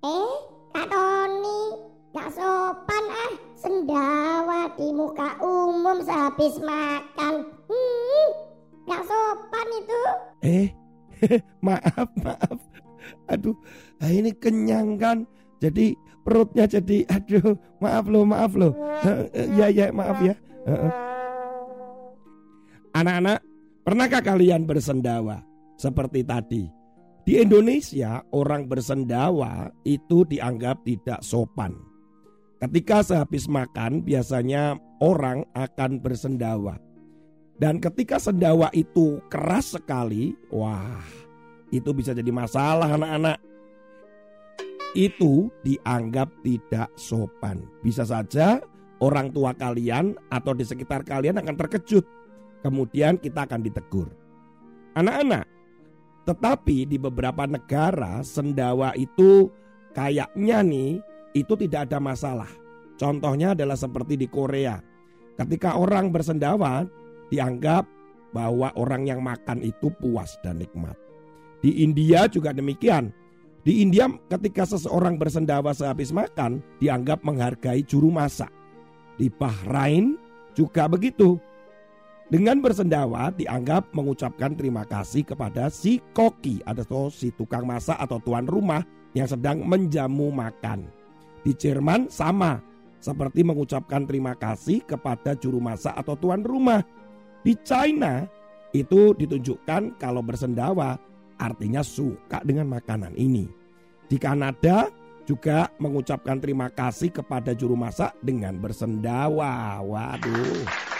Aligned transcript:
Eh, 0.00 0.32
Kak 0.74 0.86
Tony, 0.90 1.60
gak 2.10 2.28
sopan 2.34 3.04
ah 3.06 3.32
sendawa 3.54 4.74
di 4.74 4.90
muka 4.90 5.38
umum 5.38 6.02
sehabis 6.02 6.58
makan. 6.58 7.46
Hmm, 7.70 8.28
gak 8.90 9.06
sopan 9.06 9.66
itu. 9.78 10.02
Eh, 10.42 10.68
maaf, 11.66 12.10
maaf. 12.18 12.58
Aduh, 13.30 13.54
ah, 14.02 14.10
ini 14.10 14.34
kenyang 14.34 14.98
kan. 14.98 15.22
Jadi 15.62 15.94
perutnya 16.26 16.66
jadi, 16.66 17.06
aduh, 17.06 17.54
maaf 17.78 18.10
loh, 18.10 18.26
maaf 18.26 18.52
loh. 18.58 18.74
Ya, 19.54 19.70
ya, 19.70 19.94
maaf 19.94 20.18
ya. 20.18 20.34
Anak-anak, 22.90 23.38
pernahkah 23.86 24.22
kalian 24.26 24.66
bersendawa 24.66 25.46
seperti 25.78 26.26
tadi? 26.26 26.79
Di 27.28 27.36
Indonesia 27.36 28.24
orang 28.32 28.64
bersendawa 28.64 29.68
itu 29.84 30.24
dianggap 30.24 30.80
tidak 30.88 31.20
sopan. 31.20 31.76
Ketika 32.60 33.00
sehabis 33.04 33.48
makan 33.48 34.04
biasanya 34.04 34.76
orang 35.00 35.44
akan 35.56 36.00
bersendawa. 36.00 36.76
Dan 37.60 37.76
ketika 37.76 38.16
sendawa 38.16 38.72
itu 38.72 39.20
keras 39.28 39.76
sekali, 39.76 40.32
wah 40.48 41.04
itu 41.68 41.92
bisa 41.92 42.16
jadi 42.16 42.32
masalah 42.32 42.96
anak-anak. 42.96 43.36
Itu 44.96 45.52
dianggap 45.60 46.32
tidak 46.40 46.88
sopan. 46.96 47.68
Bisa 47.84 48.08
saja 48.08 48.64
orang 49.04 49.28
tua 49.32 49.52
kalian 49.52 50.16
atau 50.32 50.56
di 50.56 50.64
sekitar 50.64 51.04
kalian 51.04 51.36
akan 51.36 51.56
terkejut. 51.56 52.04
Kemudian 52.64 53.16
kita 53.20 53.44
akan 53.44 53.60
ditegur. 53.64 54.08
Anak-anak, 54.96 55.48
tetapi 56.28 56.84
di 56.84 57.00
beberapa 57.00 57.48
negara 57.48 58.20
sendawa 58.20 58.92
itu 58.96 59.48
kayaknya 59.96 60.60
nih 60.60 60.90
itu 61.32 61.54
tidak 61.56 61.90
ada 61.90 61.98
masalah. 62.02 62.50
Contohnya 63.00 63.56
adalah 63.56 63.78
seperti 63.78 64.20
di 64.20 64.28
Korea. 64.28 64.76
Ketika 65.40 65.80
orang 65.80 66.12
bersendawa 66.12 66.84
dianggap 67.32 67.88
bahwa 68.36 68.70
orang 68.76 69.08
yang 69.08 69.24
makan 69.24 69.64
itu 69.64 69.88
puas 69.98 70.36
dan 70.44 70.60
nikmat. 70.60 70.94
Di 71.64 71.80
India 71.80 72.28
juga 72.28 72.52
demikian. 72.52 73.12
Di 73.60 73.84
India 73.84 74.08
ketika 74.28 74.64
seseorang 74.64 75.20
bersendawa 75.20 75.76
sehabis 75.76 76.12
makan 76.12 76.64
dianggap 76.80 77.20
menghargai 77.24 77.84
juru 77.84 78.08
masak. 78.12 78.48
Di 79.16 79.28
Bahrain 79.28 80.16
juga 80.56 80.88
begitu. 80.88 81.36
Dengan 82.30 82.62
bersendawa 82.62 83.34
dianggap 83.34 83.90
mengucapkan 83.90 84.54
terima 84.54 84.86
kasih 84.86 85.26
kepada 85.26 85.66
si 85.66 85.98
koki 86.14 86.62
atau 86.62 87.10
si 87.10 87.34
tukang 87.34 87.66
masak 87.66 87.98
atau 87.98 88.22
tuan 88.22 88.46
rumah 88.46 88.86
yang 89.18 89.26
sedang 89.26 89.66
menjamu 89.66 90.30
makan. 90.30 90.86
Di 91.42 91.50
Jerman 91.50 92.06
sama, 92.06 92.62
seperti 93.02 93.42
mengucapkan 93.42 94.06
terima 94.06 94.38
kasih 94.38 94.78
kepada 94.86 95.34
juru 95.34 95.58
masak 95.58 95.90
atau 95.98 96.14
tuan 96.14 96.46
rumah. 96.46 96.86
Di 97.42 97.58
China 97.66 98.22
itu 98.70 99.10
ditunjukkan 99.18 99.98
kalau 99.98 100.22
bersendawa 100.22 101.02
artinya 101.34 101.82
suka 101.82 102.46
dengan 102.46 102.70
makanan 102.70 103.18
ini. 103.18 103.50
Di 104.06 104.22
Kanada 104.22 104.86
juga 105.26 105.66
mengucapkan 105.82 106.38
terima 106.38 106.70
kasih 106.70 107.10
kepada 107.10 107.58
juru 107.58 107.74
masak 107.74 108.14
dengan 108.22 108.54
bersendawa. 108.54 109.82
Waduh. 109.82 110.99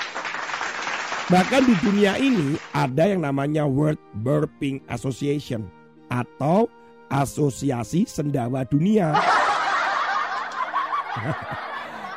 Bahkan 1.31 1.63
di 1.63 1.79
dunia 1.79 2.19
ini 2.19 2.59
ada 2.75 3.07
yang 3.07 3.23
namanya 3.23 3.63
World 3.63 4.03
Burping 4.27 4.83
Association 4.91 5.63
atau 6.11 6.67
Asosiasi 7.07 8.03
Sendawa 8.03 8.67
Dunia. 8.67 9.15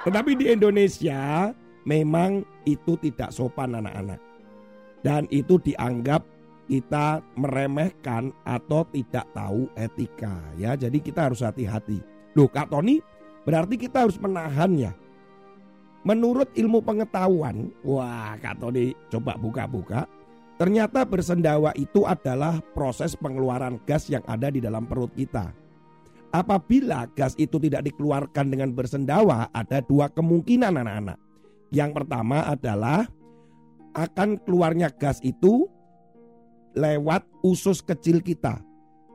Tetapi 0.09 0.33
di 0.33 0.49
Indonesia 0.49 1.53
memang 1.85 2.41
itu 2.65 2.97
tidak 3.05 3.29
sopan 3.29 3.77
anak-anak. 3.77 4.17
Dan 5.05 5.29
itu 5.29 5.61
dianggap 5.61 6.25
kita 6.65 7.21
meremehkan 7.37 8.33
atau 8.49 8.81
tidak 8.89 9.29
tahu 9.37 9.69
etika 9.77 10.41
ya. 10.57 10.73
Jadi 10.73 10.97
kita 10.97 11.29
harus 11.29 11.45
hati-hati. 11.45 12.01
Loh 12.33 12.49
Kak 12.49 12.73
Tony 12.73 12.97
berarti 13.45 13.77
kita 13.77 14.09
harus 14.09 14.17
menahan 14.17 14.73
ya 14.73 14.97
Menurut 16.03 16.51
ilmu 16.59 16.83
pengetahuan, 16.83 17.71
wah 17.87 18.35
Kak 18.43 18.59
Tony 18.59 18.91
coba 19.07 19.39
buka-buka, 19.39 20.03
ternyata 20.59 21.07
bersendawa 21.07 21.71
itu 21.79 22.03
adalah 22.03 22.59
proses 22.75 23.15
pengeluaran 23.15 23.79
gas 23.87 24.11
yang 24.11 24.23
ada 24.27 24.51
di 24.51 24.59
dalam 24.59 24.83
perut 24.83 25.15
kita. 25.15 25.55
Apabila 26.35 27.07
gas 27.15 27.39
itu 27.39 27.55
tidak 27.55 27.87
dikeluarkan 27.87 28.51
dengan 28.51 28.75
bersendawa, 28.75 29.47
ada 29.55 29.79
dua 29.79 30.11
kemungkinan 30.11 30.75
anak-anak. 30.75 31.15
Yang 31.71 31.91
pertama 31.95 32.51
adalah 32.51 33.07
akan 33.95 34.41
keluarnya 34.43 34.91
gas 34.91 35.23
itu 35.23 35.71
lewat 36.75 37.23
usus 37.45 37.79
kecil 37.79 38.19
kita 38.19 38.59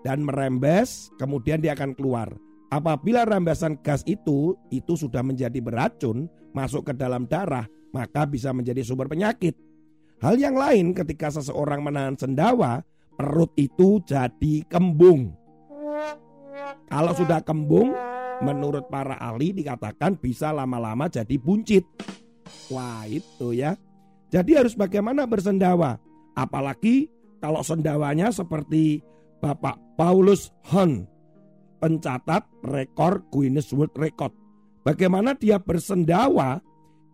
dan 0.07 0.25
merembes, 0.25 1.13
kemudian 1.21 1.61
dia 1.61 1.77
akan 1.77 1.93
keluar. 1.93 2.33
Apabila 2.69 3.25
rambasan 3.25 3.81
gas 3.81 4.05
itu 4.05 4.53
itu 4.69 4.93
sudah 4.93 5.25
menjadi 5.25 5.57
beracun 5.57 6.29
masuk 6.53 6.93
ke 6.93 6.93
dalam 6.93 7.25
darah, 7.25 7.65
maka 7.97 8.29
bisa 8.29 8.53
menjadi 8.53 8.85
sumber 8.85 9.09
penyakit. 9.09 9.57
Hal 10.21 10.37
yang 10.37 10.53
lain 10.53 10.93
ketika 10.93 11.33
seseorang 11.33 11.81
menahan 11.81 12.13
sendawa, 12.21 12.85
perut 13.17 13.49
itu 13.57 14.05
jadi 14.05 14.69
kembung. 14.69 15.33
Kalau 16.93 17.13
sudah 17.17 17.41
kembung, 17.41 17.97
menurut 18.45 18.85
para 18.93 19.17
ahli 19.17 19.57
dikatakan 19.57 20.21
bisa 20.21 20.53
lama-lama 20.53 21.09
jadi 21.09 21.41
buncit. 21.41 21.89
Wah, 22.69 23.09
itu 23.09 23.57
ya. 23.57 23.73
Jadi 24.29 24.61
harus 24.61 24.77
bagaimana 24.77 25.25
bersendawa? 25.25 25.97
Apalagi 26.37 27.09
kalau 27.41 27.65
sendawanya 27.65 28.29
seperti 28.29 29.01
Bapak 29.41 29.81
Paulus 29.97 30.53
Hon 30.69 31.09
pencatat 31.79 32.45
rekor 32.67 33.23
Guinness 33.31 33.71
World 33.73 33.95
Record. 33.95 34.35
Bagaimana 34.83 35.39
dia 35.39 35.63
bersendawa 35.63 36.59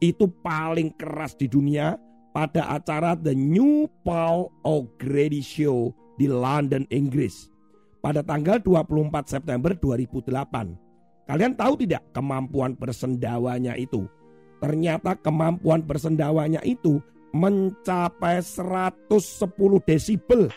itu 0.00 0.28
paling 0.42 0.92
keras 0.96 1.36
di 1.36 1.46
dunia 1.48 1.96
pada 2.34 2.72
acara 2.72 3.14
The 3.14 3.36
New 3.36 3.86
Paul 4.02 4.50
O'Grady 4.66 5.44
Show 5.44 5.94
di 6.18 6.26
London, 6.26 6.88
Inggris 6.90 7.54
pada 8.04 8.20
tanggal 8.20 8.60
24 8.60 9.32
September 9.32 9.72
2008. 9.72 11.24
Kalian 11.24 11.56
tahu 11.56 11.72
tidak 11.80 12.04
kemampuan 12.12 12.76
bersendawanya 12.76 13.72
itu? 13.80 14.04
Ternyata 14.60 15.16
kemampuan 15.16 15.80
bersendawanya 15.80 16.60
itu 16.68 17.00
mencapai 17.32 18.44
110 18.44 19.08
desibel. 19.88 20.52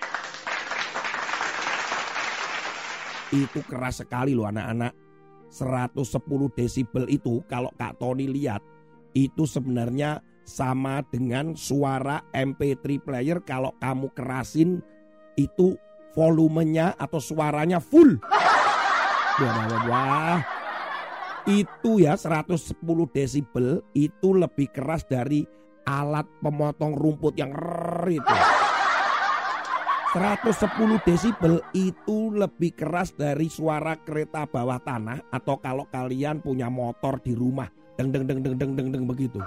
Itu 3.31 3.59
keras 3.67 3.99
sekali 3.99 4.31
loh 4.31 4.47
anak-anak. 4.47 4.93
110 5.47 6.03
desibel 6.55 7.07
itu 7.07 7.39
kalau 7.47 7.71
Kak 7.79 8.03
Tony 8.03 8.27
lihat 8.27 8.59
itu 9.15 9.47
sebenarnya 9.47 10.19
sama 10.47 11.03
dengan 11.07 11.55
suara 11.55 12.23
MP3 12.31 13.03
player 13.03 13.39
kalau 13.43 13.75
kamu 13.79 14.11
kerasin 14.15 14.79
itu 15.35 15.75
volumenya 16.15 16.95
atau 16.95 17.19
suaranya 17.19 17.79
full. 17.83 18.19
Wah, 19.37 19.65
wah, 19.69 19.83
wah. 19.87 20.39
Itu 21.47 22.03
ya 22.03 22.19
110 22.19 22.75
desibel 23.11 23.79
itu 23.95 24.29
lebih 24.35 24.67
keras 24.71 25.07
dari 25.07 25.47
alat 25.87 26.27
pemotong 26.43 26.95
rumput 26.99 27.39
yang 27.39 27.55
itu. 28.11 28.35
110 30.17 30.97
desibel 31.05 31.61
itu 31.77 32.33
lebih 32.33 32.73
keras 32.73 33.13
dari 33.13 33.53
suara 33.53 33.93
kereta 34.01 34.49
bawah 34.49 34.81
tanah 34.81 35.29
atau 35.29 35.61
kalau 35.61 35.85
kalian 35.93 36.41
punya 36.41 36.73
motor 36.73 37.21
di 37.21 37.37
rumah 37.37 37.69
deng 37.93 38.09
deng 38.09 38.25
deng 38.25 38.41
deng 38.41 38.57
deng 38.57 38.73
deng, 38.73 38.89
deng 38.89 39.05
begitu. 39.05 39.37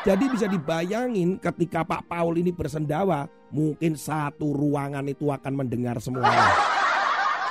Jadi 0.00 0.24
bisa 0.32 0.48
dibayangin 0.48 1.36
ketika 1.36 1.84
Pak 1.84 2.08
Paul 2.08 2.40
ini 2.40 2.56
bersendawa, 2.56 3.28
mungkin 3.52 3.92
satu 4.00 4.56
ruangan 4.56 5.04
itu 5.04 5.28
akan 5.28 5.60
mendengar 5.60 6.00
semuanya. 6.00 6.56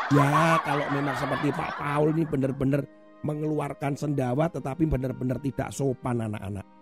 Ya 0.09 0.57
kalau 0.65 0.89
memang 0.89 1.13
seperti 1.13 1.53
Pak 1.53 1.77
Paul 1.77 2.09
ini 2.17 2.25
benar-benar 2.25 2.81
mengeluarkan 3.21 3.93
sendawa 3.93 4.49
tetapi 4.49 4.89
benar-benar 4.89 5.37
tidak 5.45 5.69
sopan 5.69 6.25
anak-anak. 6.25 6.78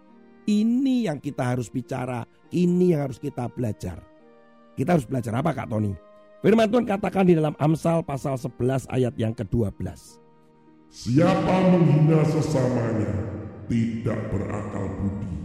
Ini 0.47 1.11
yang 1.11 1.19
kita 1.19 1.44
harus 1.44 1.67
bicara, 1.67 2.23
ini 2.55 2.95
yang 2.95 3.11
harus 3.11 3.19
kita 3.19 3.51
belajar. 3.51 3.99
Kita 4.79 4.95
harus 4.95 5.03
belajar 5.03 5.35
apa 5.35 5.51
Kak 5.51 5.67
Tony? 5.67 5.91
Firman 6.39 6.71
Tuhan 6.71 6.88
katakan 6.88 7.27
di 7.27 7.35
dalam 7.35 7.51
Amsal 7.59 7.99
pasal 7.99 8.39
11 8.39 8.88
ayat 8.88 9.11
yang 9.19 9.35
ke-12. 9.35 9.75
Siapa 10.88 11.55
menghina 11.67 12.23
sesamanya 12.31 13.11
tidak 13.67 14.15
berakal 14.31 14.88
budi, 15.03 15.35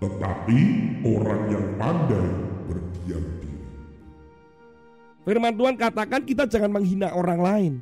tetapi 0.00 0.60
orang 1.04 1.42
yang 1.52 1.66
pandai 1.76 2.28
berdiam 2.64 3.24
diri. 3.44 3.60
Firman 5.28 5.52
Tuhan 5.52 5.76
katakan 5.76 6.24
kita 6.24 6.48
jangan 6.48 6.80
menghina 6.80 7.12
orang 7.12 7.40
lain. 7.44 7.72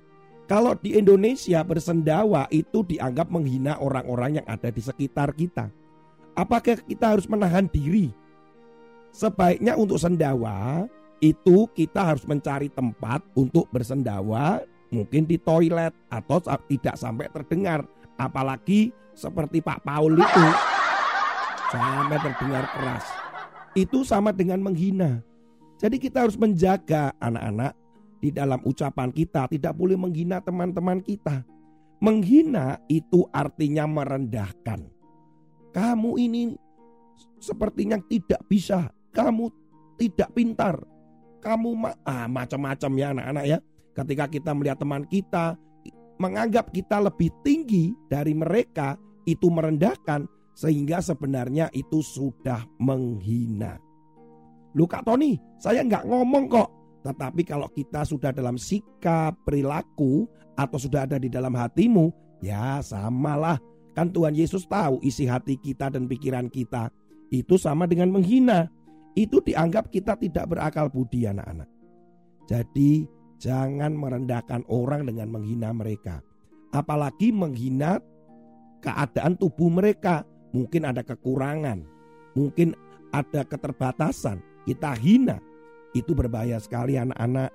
Kalau 0.50 0.74
di 0.74 0.98
Indonesia 0.98 1.62
bersendawa 1.62 2.50
itu 2.50 2.82
dianggap 2.82 3.30
menghina 3.30 3.78
orang-orang 3.78 4.42
yang 4.42 4.46
ada 4.50 4.74
di 4.74 4.82
sekitar 4.82 5.38
kita. 5.38 5.77
Apakah 6.38 6.78
kita 6.86 7.18
harus 7.18 7.26
menahan 7.26 7.66
diri? 7.66 8.14
Sebaiknya 9.10 9.74
untuk 9.74 9.98
sendawa 9.98 10.86
itu 11.18 11.66
kita 11.74 12.14
harus 12.14 12.22
mencari 12.30 12.70
tempat 12.70 13.26
untuk 13.34 13.66
bersendawa 13.74 14.62
mungkin 14.94 15.26
di 15.26 15.34
toilet 15.34 15.90
atau 16.06 16.38
tidak 16.70 16.94
sampai 16.94 17.26
terdengar. 17.34 17.82
Apalagi 18.14 18.94
seperti 19.18 19.58
Pak 19.58 19.82
Paul 19.82 20.14
itu. 20.14 20.46
Sampai 21.74 22.22
terdengar 22.22 22.70
keras. 22.70 23.06
Itu 23.74 24.06
sama 24.06 24.30
dengan 24.30 24.62
menghina. 24.62 25.18
Jadi 25.82 25.98
kita 25.98 26.22
harus 26.22 26.38
menjaga 26.38 27.18
anak-anak 27.18 27.74
di 28.22 28.30
dalam 28.30 28.62
ucapan 28.62 29.10
kita. 29.10 29.50
Tidak 29.50 29.74
boleh 29.74 29.98
menghina 29.98 30.38
teman-teman 30.38 31.02
kita. 31.02 31.42
Menghina 31.98 32.78
itu 32.86 33.26
artinya 33.34 33.90
merendahkan 33.90 34.97
kamu 35.74 36.10
ini 36.18 36.42
sepertinya 37.38 37.98
tidak 38.08 38.42
bisa 38.48 38.90
kamu 39.14 39.50
tidak 39.98 40.30
pintar 40.34 40.78
kamu 41.38 41.70
ma 41.74 41.90
ah, 42.02 42.26
macam-macam 42.26 42.90
ya 42.98 43.06
anak-anak 43.14 43.44
ya. 43.46 43.58
Ketika 43.94 44.24
kita 44.30 44.50
melihat 44.54 44.78
teman 44.78 45.06
kita 45.06 45.58
menganggap 46.18 46.70
kita 46.74 46.98
lebih 46.98 47.30
tinggi 47.46 47.94
dari 48.10 48.34
mereka, 48.34 48.98
itu 49.24 49.46
merendahkan 49.48 50.26
sehingga 50.58 50.98
sebenarnya 50.98 51.70
itu 51.70 52.02
sudah 52.02 52.66
menghina. 52.82 53.78
Lu 54.74 54.84
Kak 54.84 55.06
Tony, 55.06 55.38
saya 55.62 55.86
nggak 55.86 56.06
ngomong 56.06 56.50
kok. 56.50 56.68
Tetapi 57.06 57.42
kalau 57.46 57.70
kita 57.70 58.02
sudah 58.02 58.34
dalam 58.34 58.58
sikap, 58.58 59.38
perilaku, 59.46 60.26
atau 60.58 60.78
sudah 60.78 61.06
ada 61.06 61.16
di 61.16 61.30
dalam 61.30 61.54
hatimu, 61.54 62.10
ya 62.42 62.82
samalah. 62.82 63.56
Kan 63.98 64.14
Tuhan 64.14 64.38
Yesus 64.38 64.62
tahu 64.70 65.02
isi 65.02 65.26
hati 65.26 65.58
kita 65.58 65.90
dan 65.90 66.06
pikiran 66.06 66.46
kita. 66.46 66.86
Itu 67.34 67.58
sama 67.58 67.90
dengan 67.90 68.14
menghina 68.14 68.70
itu 69.18 69.42
dianggap 69.42 69.90
kita 69.90 70.14
tidak 70.14 70.54
berakal 70.54 70.86
budi 70.86 71.26
anak-anak. 71.26 71.66
Jadi 72.46 73.10
jangan 73.42 73.90
merendahkan 73.98 74.62
orang 74.70 75.02
dengan 75.02 75.34
menghina 75.34 75.74
mereka. 75.74 76.22
Apalagi 76.70 77.34
menghina 77.34 77.98
keadaan 78.78 79.34
tubuh 79.34 79.66
mereka. 79.66 80.22
Mungkin 80.54 80.86
ada 80.86 81.02
kekurangan, 81.02 81.82
mungkin 82.38 82.78
ada 83.10 83.42
keterbatasan. 83.42 84.38
Kita 84.62 84.94
hina. 84.94 85.42
Itu 85.90 86.14
berbahaya 86.14 86.62
sekali 86.62 86.94
anak-anak. 86.94 87.50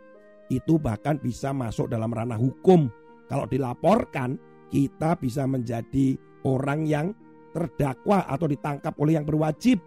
Itu 0.51 0.75
bahkan 0.75 1.23
bisa 1.23 1.55
masuk 1.55 1.87
dalam 1.87 2.11
ranah 2.11 2.37
hukum. 2.37 2.91
Kalau 3.31 3.47
dilaporkan, 3.47 4.35
kita 4.73 5.13
bisa 5.21 5.45
menjadi 5.45 6.17
orang 6.41 6.89
yang 6.89 7.13
terdakwa 7.53 8.25
atau 8.25 8.49
ditangkap 8.49 8.97
oleh 8.97 9.21
yang 9.21 9.23
berwajib 9.29 9.77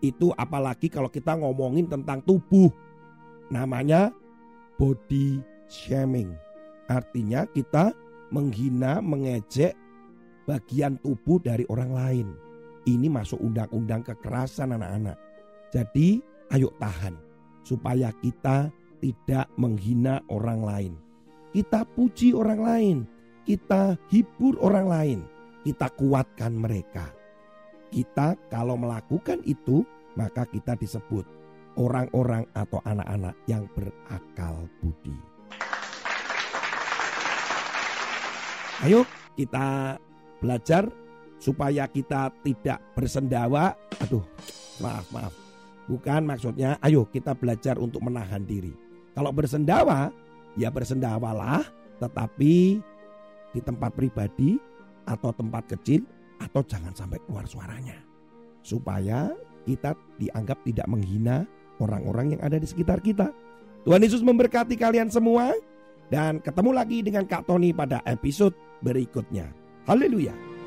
itu 0.00 0.30
apalagi 0.38 0.88
kalau 0.88 1.12
kita 1.12 1.36
ngomongin 1.36 1.90
tentang 1.90 2.24
tubuh. 2.24 2.70
Namanya 3.52 4.12
body 4.80 5.42
shaming. 5.68 6.32
Artinya 6.88 7.44
kita 7.44 7.92
menghina, 8.32 9.04
mengejek 9.04 9.76
bagian 10.48 10.96
tubuh 11.04 11.36
dari 11.42 11.68
orang 11.68 11.92
lain. 11.92 12.28
Ini 12.88 13.12
masuk 13.12 13.36
undang-undang 13.44 14.00
kekerasan 14.00 14.72
anak-anak. 14.72 15.20
Jadi 15.68 16.24
ayo 16.56 16.72
tahan 16.80 17.12
supaya 17.60 18.08
kita 18.24 18.72
tidak 19.04 19.52
menghina 19.60 20.24
orang 20.32 20.60
lain. 20.64 20.92
Kita 21.52 21.84
puji 21.84 22.32
orang 22.32 22.60
lain, 22.60 22.98
kita 23.48 23.96
hibur 24.12 24.60
orang 24.60 24.86
lain, 24.92 25.20
kita 25.64 25.88
kuatkan 25.96 26.52
mereka. 26.52 27.08
Kita 27.88 28.36
kalau 28.52 28.76
melakukan 28.76 29.40
itu 29.48 29.88
maka 30.20 30.44
kita 30.44 30.76
disebut 30.76 31.24
orang-orang 31.80 32.44
atau 32.52 32.76
anak-anak 32.84 33.32
yang 33.48 33.64
berakal 33.72 34.68
budi. 34.84 35.16
Ayo 38.84 39.08
kita 39.32 39.96
belajar 40.44 40.92
supaya 41.40 41.88
kita 41.88 42.28
tidak 42.44 42.84
bersendawa. 42.92 43.72
Aduh, 44.04 44.28
maaf, 44.84 45.08
maaf. 45.08 45.32
Bukan 45.88 46.28
maksudnya, 46.28 46.76
ayo 46.84 47.08
kita 47.08 47.32
belajar 47.32 47.80
untuk 47.80 48.04
menahan 48.04 48.44
diri. 48.44 48.76
Kalau 49.16 49.32
bersendawa, 49.32 50.12
ya 50.60 50.68
bersendawalah, 50.68 51.64
tetapi 51.96 52.84
di 53.52 53.60
tempat 53.64 53.94
pribadi 53.96 54.60
atau 55.08 55.32
tempat 55.32 55.64
kecil 55.76 56.04
atau 56.38 56.60
jangan 56.64 56.92
sampai 56.92 57.18
keluar 57.24 57.48
suaranya. 57.48 57.96
Supaya 58.60 59.32
kita 59.64 59.96
dianggap 60.20 60.60
tidak 60.64 60.86
menghina 60.88 61.44
orang-orang 61.80 62.36
yang 62.36 62.42
ada 62.44 62.60
di 62.60 62.66
sekitar 62.68 63.00
kita. 63.00 63.30
Tuhan 63.86 64.04
Yesus 64.04 64.20
memberkati 64.20 64.74
kalian 64.76 65.08
semua 65.08 65.54
dan 66.12 66.40
ketemu 66.42 66.70
lagi 66.74 66.98
dengan 67.00 67.24
Kak 67.24 67.48
Tony 67.48 67.72
pada 67.72 68.04
episode 68.04 68.52
berikutnya. 68.84 69.48
Haleluya. 69.88 70.57